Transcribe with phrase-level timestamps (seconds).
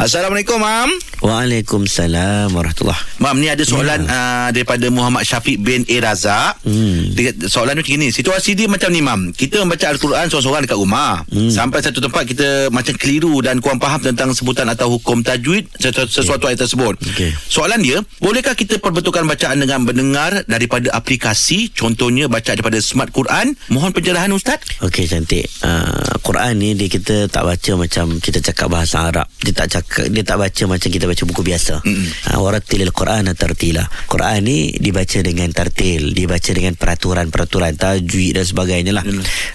[0.00, 0.88] Assalamualaikum, Mam.
[1.20, 4.08] Waalaikumsalam warahmatullahi Mam, ni ada soalan ya.
[4.08, 5.96] uh, daripada Muhammad Syafiq bin A.
[6.00, 6.56] Razak.
[6.64, 7.12] Hmm.
[7.12, 8.08] Dia, soalan ni macam ni.
[8.08, 9.36] Situasi dia macam ni, Mam.
[9.36, 11.20] Kita membaca Al-Quran seorang-seorang dekat rumah.
[11.28, 11.52] Hmm.
[11.52, 16.08] Sampai satu tempat kita macam keliru dan kurang faham tentang sebutan atau hukum tajwid sesuatu,
[16.08, 16.56] sesuatu okay.
[16.56, 16.94] ayat tersebut.
[17.12, 17.36] Okay.
[17.52, 21.76] Soalan dia, bolehkah kita perbetulkan bacaan dengan mendengar daripada aplikasi?
[21.76, 23.52] Contohnya baca daripada Smart Quran.
[23.68, 24.64] Mohon pencerahan, Ustaz.
[24.80, 25.44] Okey, cantik.
[25.60, 29.28] Uh, Quran ni dia kita tak baca macam kita cakap bahasa Arab.
[29.44, 31.82] Dia tak cakap, dia tak baca macam kita baca buku biasa.
[32.30, 33.84] Ha, Warattilil Quran tartila.
[34.06, 39.04] Quran ni dibaca dengan tartil, dibaca dengan peraturan-peraturan tajwid dan sebagainya lah.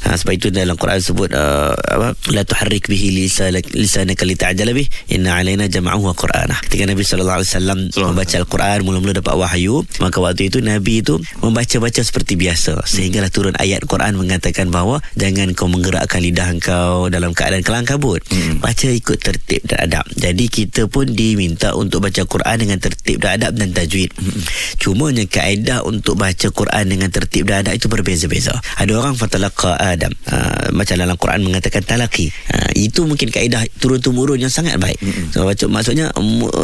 [0.06, 2.18] Ha, sebab itu dalam Quran sebut uh, apa?
[2.36, 3.32] La tuharrik bihi
[3.72, 4.88] lisanaka li ta'jala bih.
[5.16, 6.60] Inna alaina jam'ahu wa Qur'anah.
[6.68, 11.22] Ketika Nabi sallallahu alaihi wasallam membaca Al-Quran mula-mula dapat wahyu, maka waktu itu Nabi itu
[11.40, 17.36] membaca-baca seperti biasa sehinggalah turun ayat Quran mengatakan bahawa jangan kau menggerakkan lidah kau dalam
[17.36, 18.22] keadaan kelang kabut.
[18.30, 18.62] Hmm.
[18.64, 20.06] Baca ikut tertib dan adab.
[20.26, 24.10] Jadi kita pun diminta untuk baca Quran dengan tertib dan adab dan tajwid.
[24.82, 28.58] Cuma yang kaedah untuk baca Quran dengan tertib dan adab itu berbeza-beza.
[28.82, 30.10] Ada orang fatalaqa Adam.
[30.26, 32.34] Uh, macam dalam Quran mengatakan talaqi.
[32.50, 34.98] Uh, itu mungkin kaedah turun-temurun yang sangat baik.
[35.30, 36.10] So, maksudnya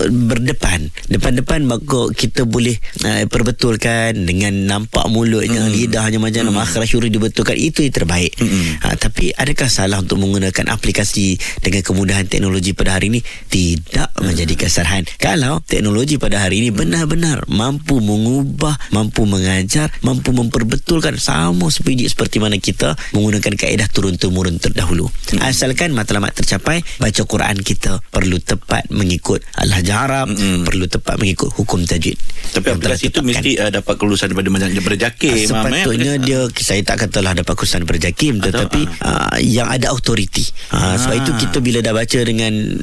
[0.10, 0.90] berdepan.
[1.14, 5.70] Depan-depan maka kita boleh uh, perbetulkan dengan nampak mulutnya, mm.
[5.70, 7.54] lidahnya macam mana makhraj syuri dibetulkan.
[7.54, 8.34] Itu yang terbaik.
[8.42, 13.22] Uh, tapi adakah salah untuk menggunakan aplikasi dengan kemudahan teknologi pada hari ini?
[13.52, 15.04] Tidak menjadi kesalahan.
[15.20, 22.40] Kalau teknologi pada hari ini benar-benar mampu mengubah, mampu mengajar, mampu memperbetulkan sama sepiji seperti
[22.40, 25.12] mana kita menggunakan kaedah turun-temurun terdahulu.
[25.36, 25.44] Hmm.
[25.44, 30.64] Asalkan matlamat tercapai, baca Quran kita perlu tepat mengikut al-hajj Arab, hmm.
[30.64, 32.16] perlu tepat mengikut hukum tajwid.
[32.56, 35.36] Tapi aplikasi itu mesti uh, dapat kelulusan daripada daripada JAKIM.
[35.36, 40.48] Uh, sepatutnya dia saya tak katalah dapat kelulusan daripada JAKIM tetapi uh, yang ada autoriti.
[40.72, 42.80] Uh, sebab itu kita bila dah baca dengan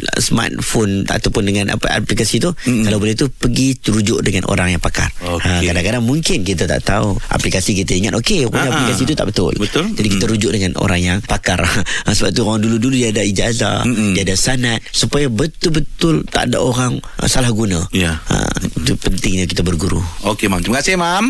[0.59, 2.85] smartphone ataupun dengan apa aplikasi tu mm-hmm.
[2.85, 5.09] kalau boleh tu pergi rujuk dengan orang yang pakar.
[5.19, 5.63] Okay.
[5.63, 9.55] Ha, kadang-kadang mungkin kita tak tahu aplikasi kita ingat okey punya aplikasi tu tak betul.
[9.57, 9.95] Betul.
[9.95, 11.63] Jadi kita rujuk dengan orang yang pakar.
[12.09, 14.13] Ha, sebab tu orang dulu-dulu dia ada ijazah, mm-hmm.
[14.17, 17.85] dia ada sanad supaya betul-betul tak ada orang uh, salah guna.
[17.91, 18.17] Ya.
[18.17, 18.17] Yeah.
[18.31, 18.37] Ha,
[18.79, 20.01] itu pentingnya kita berguru.
[20.25, 21.27] Okey mam, terima kasih mam.